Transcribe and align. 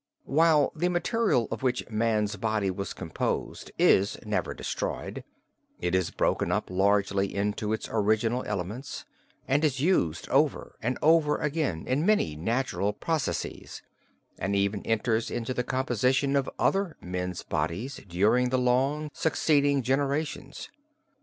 While 0.25 0.71
the 0.75 0.89
material 0.89 1.47
of 1.51 1.61
which 1.61 1.87
man's 1.87 2.35
body 2.35 2.71
was 2.71 2.91
composed 2.91 3.69
is 3.77 4.17
never 4.25 4.55
destroyed, 4.55 5.23
it 5.79 5.93
is 5.93 6.09
broken 6.09 6.51
up 6.51 6.71
largely 6.71 7.31
into 7.35 7.71
its 7.71 7.87
original 7.87 8.43
elements 8.47 9.05
and 9.47 9.63
is 9.63 9.79
used 9.79 10.27
over 10.29 10.75
and 10.81 10.97
over 11.03 11.37
again 11.37 11.85
in 11.85 12.03
many 12.03 12.35
natural 12.35 12.93
processes, 12.93 13.83
and 14.39 14.55
even 14.55 14.81
enters 14.87 15.29
into 15.29 15.53
the 15.53 15.63
composition 15.63 16.35
of 16.35 16.49
other 16.57 16.97
men's 16.99 17.43
bodies 17.43 18.01
during 18.07 18.49
the 18.49 18.57
long 18.57 19.11
succeeding 19.13 19.83
generations. 19.83 20.69